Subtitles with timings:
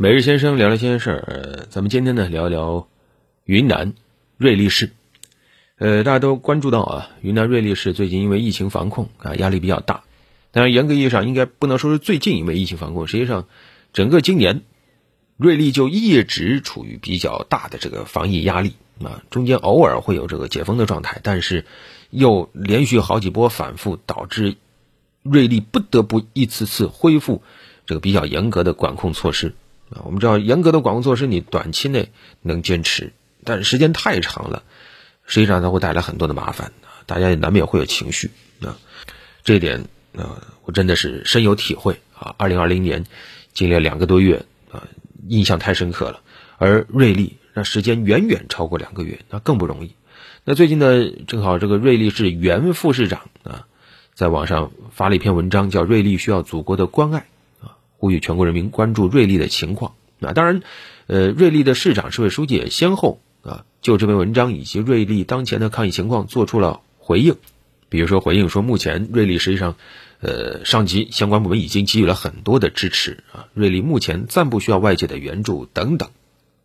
[0.00, 2.86] 每日先生聊聊新鲜事儿，咱们今天呢聊一聊
[3.42, 3.94] 云南
[4.36, 4.92] 瑞丽市。
[5.76, 10.04] 呃，大家都关注到啊，云南瑞丽市最近因为疫情防控啊压力比较大，
[10.52, 13.48] 当然严格意义上应该不能说是最近因为疫情防控，实际上
[13.92, 14.62] 整个今年
[15.36, 21.64] 瑞丽就一直处于比较大的这个防疫压力啊，中间偶尔会有这个解封的状态，但是
[22.10, 24.54] 又连续好几波反复，导致
[25.24, 27.42] 瑞丽不得不一次次恢复
[27.84, 29.54] 这个比较严格的管控措施。
[29.90, 32.10] 啊，我们知道严格的管控措施，你短期内
[32.42, 33.12] 能坚持，
[33.44, 34.62] 但时间太长了，
[35.24, 38.30] 实际上它会带来很多的麻烦啊，大家也难免会有情绪
[38.60, 38.76] 啊，
[39.44, 42.34] 这一点啊，我真的是深有体会啊。
[42.38, 43.06] 二零二零年
[43.54, 44.86] 经历了两个多月啊，
[45.26, 46.20] 印象太深刻了。
[46.58, 49.92] 而瑞丽那时间远远超过两个月，那更不容易。
[50.44, 53.66] 那最近呢，正好这个瑞丽市原副市长啊，
[54.14, 57.20] 在网上发了一篇文章，叫《瑞丽需要祖国的关爱》。
[57.98, 59.94] 呼吁全国人民关注瑞丽的情况。
[60.18, 60.62] 那当然，
[61.06, 67.36] 呃，瑞丽的市长、市委书记也先后啊，就这篇文章以及瑞丽当前的抗疫情况做出了回应。
[67.88, 69.76] 比如说，回应说，目前瑞丽实际上，
[70.20, 76.10] 呃，上级相关部门已经给予了很多的支持啊，瑞丽目前暂不需要外界的援助等等。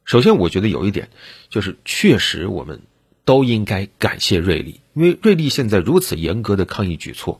[0.04, 1.10] 首先，我觉得有一点
[1.50, 2.82] 就是，确实我们
[3.24, 7.40] 都应该感谢瑞丽，因为瑞丽现在如此严格的抗疫举措，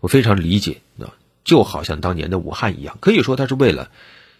[0.00, 1.14] 我非常理解啊。
[1.44, 3.90] 就好像当年的武汉一样，可以说它是为了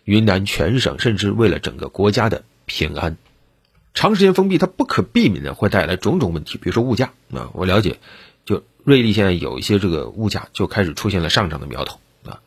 [0.04, 3.16] 云南全省，甚至为了整个国家的平安。
[3.92, 7.50] 长时间封闭，它不可避免的会带来种种问题，比如说物价啊。
[7.54, 7.98] 我了解，
[8.44, 12.40] 就瑞丽现在有一些这个物价就开始出现了上涨的苗头啊。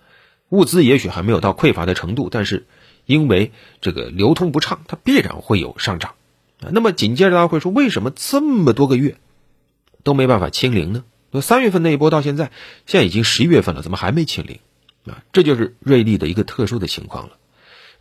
[0.49, 2.65] 物资也许还没有到匮乏的程度，但是
[3.05, 6.13] 因为这个流通不畅，它必然会有上涨
[6.61, 6.69] 啊。
[6.71, 9.17] 那么紧接着大家会说，为什么这么多个月
[10.03, 11.03] 都没办法清零呢？
[11.34, 12.52] 那三月份那一波到现在，
[12.86, 14.59] 现在已经十一月份了，怎么还没清零？
[15.12, 17.38] 啊，这就是瑞丽的一个特殊的情况了。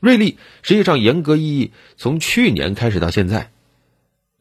[0.00, 3.50] 瑞丽实际上严格意义从去年开始到现在，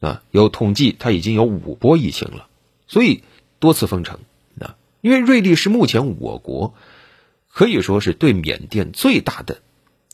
[0.00, 2.48] 啊，有统计它已经有五波疫情了，
[2.86, 3.24] 所以
[3.60, 4.20] 多次封城。
[4.60, 6.74] 啊，因为瑞丽是目前我国
[7.48, 9.62] 可以说是对缅甸最大的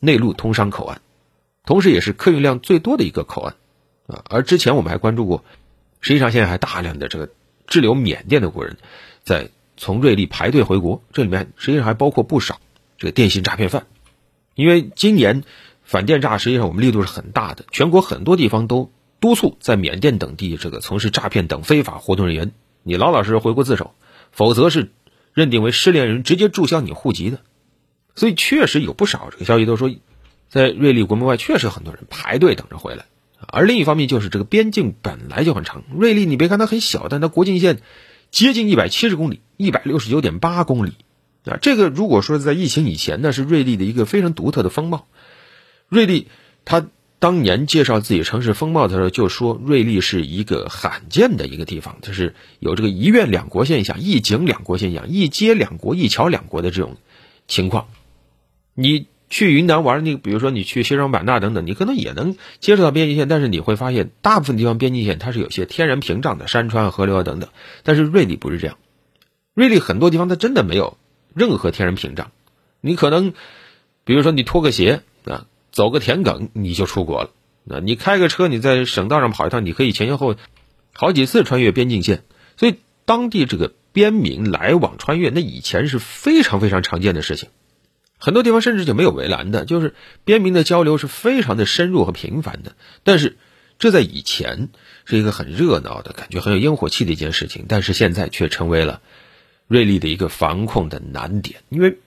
[0.01, 1.01] 内陆通商口岸，
[1.67, 3.57] 同时也是客运量最多的一个口岸。
[4.07, 5.43] 啊，而之前我们还关注过，
[6.01, 7.31] 实际上现在还大量的这个。
[7.69, 8.77] 滞留缅甸的国人，
[9.23, 12.61] 在从瑞丽排队回国，这里面实际上还包括不少
[12.97, 13.87] 这个电信诈骗犯，
[14.57, 15.45] 因为今年
[15.85, 18.91] 反电诈实际上我们力度是很大的，全国很多地方都
[19.21, 22.53] 督促在缅甸等地这个从事诈骗等非法活动人员，
[22.83, 23.95] 你老老实实回国自首，
[24.33, 24.91] 否则是
[25.33, 27.41] 认定为失联人，直接注销你户籍的。
[28.15, 29.95] 所以确实有不少这个消息都说，
[30.49, 33.05] 在瑞丽国门外确实很多人排队等着回来。
[33.51, 35.83] 而另一方面，就是这个边境本来就很长。
[35.91, 37.81] 瑞丽，你别看它很小，但它国境线
[38.31, 40.93] 接近一百七十公里，一百六十九点八公里
[41.45, 41.57] 啊。
[41.63, 45.07] 这个如果说在疫情以前，那是瑞丽的一个非常独特的风貌。
[45.89, 46.29] 瑞丽，
[46.67, 46.87] 他
[47.19, 56.97] 当年介绍自己城市风貌的时候，就说瑞丽是一个罕见的一个地方，就是有这个一院两国现象、一景两国现象、一街两国、一桥两国的这种
[57.47, 57.89] 情况。
[58.75, 59.07] 你。
[59.31, 67.51] 去云南玩，你比如说你去西双版纳等等，你可能也能接触到边境线，但是你会发现大部分地方边境线它是有些天然屏障的，山川、河流啊等等。
[67.83, 68.79] 但是瑞丽不是这样，
[69.55, 70.97] 瑞丽很多地方它真的没有
[71.35, 72.31] 任何天然屏障，
[72.81, 73.33] 你可能
[74.05, 77.31] 比如说你脱个鞋啊，走个田埂你就出国了。
[77.65, 80.37] 那你开个车，你在省道上跑一趟，你可以前前后后
[80.95, 82.23] 好几次穿越边境线。
[82.57, 87.51] 所以当地这个边民来往穿越，那以前是非常非常常见的事情。
[88.19, 92.75] 很多地方甚至就没有围栏的，就是边民的交流是非常的深入和频繁的。
[93.05, 93.37] 但是，
[93.79, 94.69] 这在以前
[95.05, 97.67] 是一个很热闹的感觉，很有烟火气的一件事情。
[97.69, 99.01] 但是现在却成为了
[99.69, 101.99] 瑞丽的一个防控的难点，因为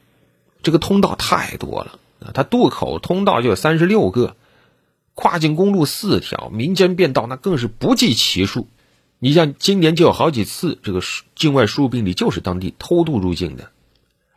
[0.63, 4.35] 这个通道太多了啊，它渡口通道就有三十六个，
[5.15, 8.67] 跨境公路四条，民间便道那更是不计其数。
[9.19, 11.01] 你像今年就有好几次，这个
[11.35, 13.71] 境外输入病例就是当地偷渡入境的。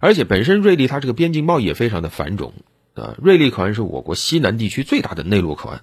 [0.04, 2.52] 而且本身瑞丽它这个边境贸易也非常的繁荣
[2.92, 5.80] 啊，瑞丽口岸是我国西南地区最大的内陆口岸，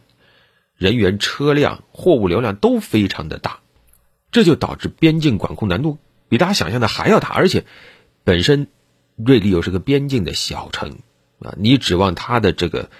[0.77, 3.61] 人员、车辆、货物流量都非常的大，
[4.31, 5.97] 这就导致边境管控难度
[6.29, 7.29] 比大家想象的还要大。
[7.29, 7.65] 而且
[8.23, 8.67] 本身
[9.15, 10.99] 瑞丽又是个边境的小城
[11.39, 12.91] 啊，你指望它的这个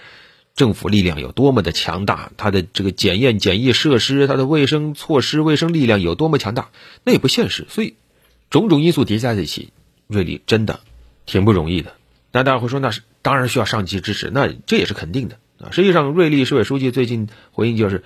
[0.56, 6.72] 政府力量有多么的强大，它的这个检验检疫设施、它的卫生措施、卫生力量有多么强大，
[7.04, 7.68] 那也不现实。
[7.70, 7.94] 所以
[8.50, 9.72] 种种因素叠加在一起，
[10.08, 10.80] 瑞丽真的。
[11.32, 11.94] 挺不容易的，
[12.34, 15.72] 那大家会说，那是当然需要上级支持，那这也是肯定的啊。
[15.72, 18.04] 实际上，瑞丽市委书记最近回应就是，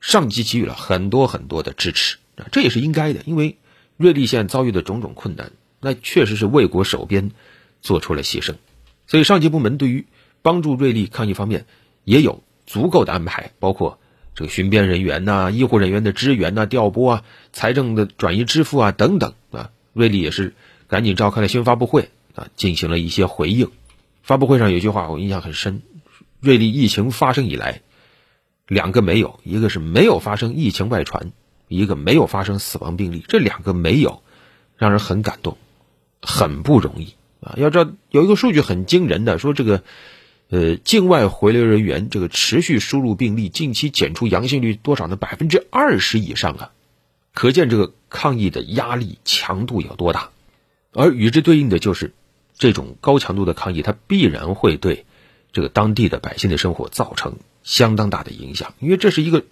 [0.00, 3.58] 上级给予了很多很多的支持啊，这也是应该的，因为
[3.96, 7.30] 瑞丽现在遭遇的种种困难，那确实是为国守边
[7.80, 8.56] 做出了牺牲，
[9.06, 10.06] 所以上级部门对于
[10.42, 11.66] 帮助瑞丽抗疫方面
[12.02, 14.00] 也有足够的安排，包括
[14.34, 17.22] 这个巡边人员呐、医护人员的支援呐、调拨啊、
[17.52, 19.70] 财政的转移支付啊等等啊。
[19.92, 20.54] 瑞丽也是
[20.88, 23.70] 赶紧召开了新闻发布会啊，进行了一些回应。
[24.22, 25.82] 发布会上有句话我印象很深：
[26.40, 27.80] 瑞丽疫情发生以来，
[28.68, 31.32] 两个没有，一个是没有发生疫情外传，
[31.68, 33.24] 一个没有发生死亡病例。
[33.26, 34.22] 这两个没有，
[34.76, 35.56] 让人很感动，
[36.20, 37.54] 很不容易啊！
[37.56, 39.82] 要知道有一个数据很惊人的，说这个。
[40.50, 45.16] 呃，境外回流人员这个持续输入病例，近期检出阳性率多少呢？
[45.16, 46.70] 百分之二十以上啊！
[47.32, 50.28] 可见这个抗疫的压力强度有多大。
[50.92, 52.12] 而与之对应的就是，
[52.56, 55.04] 这种高强度的抗议，它必然会对
[55.52, 59.44] 这个当地的百姓的生活造成相当大的影响，因为这是一个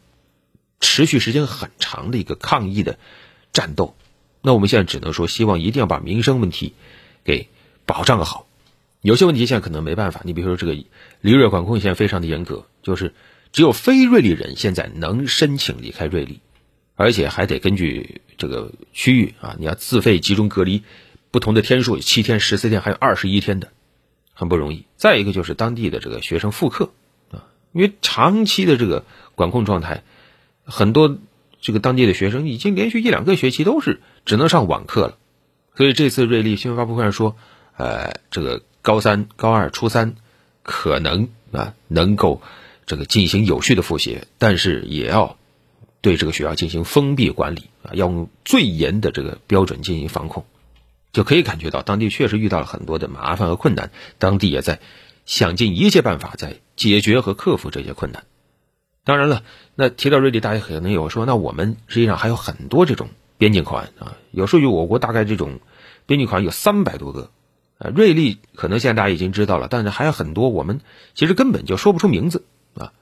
[0.80, 2.98] 持续时间很长的一个抗议的
[3.52, 3.94] 战斗。
[4.40, 6.74] 那我们现在只能说，希望一定要把民生问题
[7.24, 7.48] 给
[7.86, 8.46] 保障好。
[9.00, 10.74] 有些问题现在可能没办法，你比如说这个
[11.20, 13.14] 离瑞管控现在非常的严格，就是
[13.52, 16.40] 只有非瑞丽人现在能申请离开瑞丽，
[16.94, 20.82] 而且还得根据这个区域啊，你要自费集中隔离，
[21.32, 23.72] 不同的天数，七天、十四天，还有二十一天的，
[24.32, 24.86] 很不容易。
[24.96, 26.90] 再一个就是当地的这个学生复课
[27.32, 30.04] 啊，因为长期的这个管控状态，
[30.64, 31.18] 很多
[31.60, 35.18] 这个当地的学生已经连续一两个学期都是只能上网课了，
[35.74, 37.36] 所以这次瑞丽新闻发布会上说，
[37.76, 38.62] 呃，这个。
[38.84, 40.16] 高三、高二、初三，
[40.64, 42.42] 可能啊能够
[42.84, 45.36] 这个进行有序的复习，但是也要
[46.00, 50.44] 对这个学校进行封闭管理啊，要用最严的这个标准进行防控，
[51.12, 54.80] 就可以感觉到当地确实遇到了很多的麻烦和困难，当地也在
[55.26, 58.24] 想尽一切办法在解决和克服这些困难。
[59.04, 59.42] 当然了，
[59.74, 65.60] 那提到瑞丽，大家可能有说，那我们实际上还有很多这种边境口岸啊，有数据，我国大概这种
[66.06, 67.30] 边境口岸有三百多个。
[67.78, 70.80] 啊，瑞丽可能现在大家已经知道了，但是还有很多我们
[71.14, 72.44] 其实根本就说不出名字
[72.74, 72.92] 啊。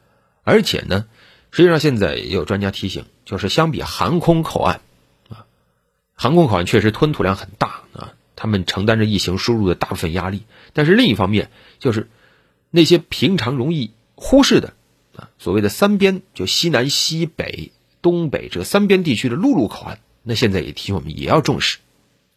[0.43, 1.05] 而且呢，
[1.51, 4.81] 实际上现在也有专家提醒，就是相比航空口岸，
[6.20, 10.43] 航空口岸确实吞吐量很大啊，他们承担着疫情输入的大部分压力。
[10.75, 12.11] 但是另一方面，就是
[12.70, 14.75] 那些平常容易忽视的
[15.17, 17.72] 啊，所谓的三边，就西南、西北、
[18.02, 21.78] 东北这三边地区的陆路口岸，那现在也提醒我们也要重视。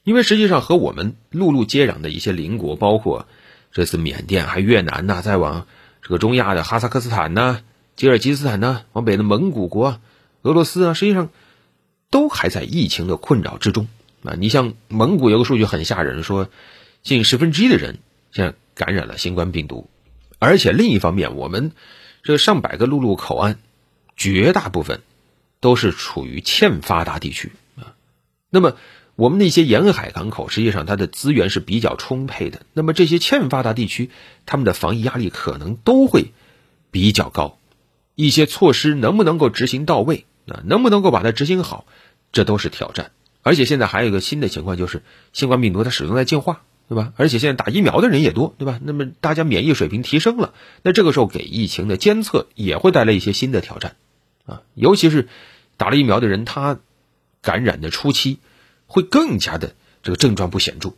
[0.06, 3.27] 因为实际上和我们陆路接壤的一些邻国，包括
[3.74, 5.68] 这次缅甸、还越南呐，再往
[6.01, 7.59] 这个中亚的哈萨克斯坦呐、
[7.97, 10.00] 吉尔吉斯斯坦呐，往北的蒙古国、
[10.44, 11.27] 俄罗斯啊，实际上
[12.13, 13.88] 都还在疫情的困扰之中
[14.24, 14.36] 啊。
[14.38, 16.48] 你像蒙古有个数据很吓人，说
[17.01, 17.98] 近十分之一的人
[18.31, 19.89] 现在感染了新冠病毒，
[20.38, 21.71] 而且另一方面，我们
[22.21, 23.57] 这上百个陆路口岸，
[24.15, 25.01] 绝大部分
[25.60, 27.95] 都是处于欠发达地区啊。
[28.51, 28.77] 那么
[29.15, 32.62] 我们那些沿海港口，实际上它的资源是比较充沛的。
[32.74, 34.12] 那么这些欠发达地区，
[34.45, 36.31] 他们的防疫压力可能都会
[36.92, 37.57] 比较高。
[38.13, 40.62] 一些措施能不能够执行到位啊？
[40.65, 41.88] 能不能够把它执行好，
[42.33, 43.12] 这都是挑战。
[43.41, 45.01] 而且现在还有一个新的情况，就是
[45.31, 47.13] 新冠病毒它始终在进化，对吧？
[47.15, 48.81] 而且现在打疫苗的人也多，对吧？
[48.83, 53.95] 那么大家免疫水平提升了，那这个时候给疫情的监测也会带来一些新的挑战
[54.45, 54.63] 啊。
[54.74, 55.30] 尤其是
[55.77, 56.80] 打了疫苗的人，他
[57.41, 58.39] 感染的初期。
[58.86, 60.94] 会更加的这个症状不显著，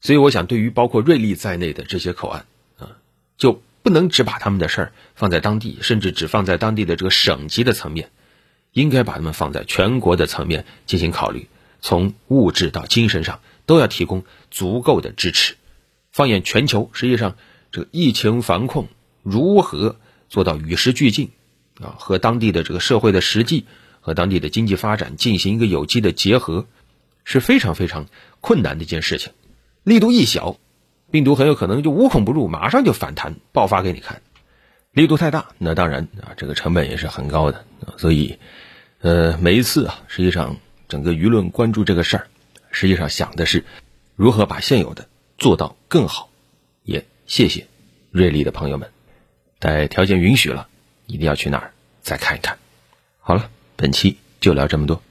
[0.00, 2.46] 所以我想，对于包括瑞丽在内的这些口岸
[2.78, 2.98] 啊，
[3.36, 8.10] 就不能只把他们的事儿放在当地，甚至只放在当地的这个省级的层面，
[8.74, 11.48] 应该把他们放在全国的层面进行考虑，
[11.80, 15.56] 从物质到精神上都要提供足够的支持。
[16.12, 17.36] 放眼全球，实际上
[17.72, 18.88] 这个疫情防控
[19.22, 19.96] 如何
[20.28, 21.30] 做到与时俱进
[21.80, 23.64] 啊，和当地的这个社会的实际
[24.00, 26.66] 和当地的经济发展进行一个有机的结合。
[27.26, 28.06] 是非常非常
[28.42, 29.32] 困难的一件事情，
[29.82, 30.58] 力度一小，
[31.10, 34.18] 病毒很有可能就无孔不入，马上就反弹爆发给你看；
[34.94, 37.64] 力度太大，那当然啊，这个成本也是很高的。
[37.96, 38.38] 所以，
[39.00, 42.28] 呃，每一次啊，实际上整个舆论关注这个事儿，
[42.70, 43.64] 实际上想的是
[44.14, 46.30] 如何把现有的做到更好。
[46.84, 47.66] 也谢谢
[48.12, 48.88] 瑞丽的朋友们，
[49.58, 50.68] 待条件允许了，
[51.06, 52.56] 一定要去那儿再看一看。
[53.18, 55.02] 好了，本期就聊这么多。